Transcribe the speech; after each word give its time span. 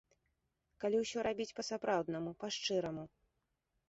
Калі 0.83 0.97
ўсё 1.01 1.25
рабіць 1.27 1.53
па-сапраўднаму, 1.59 2.31
па 2.45 2.49
шчыраму. 2.57 3.03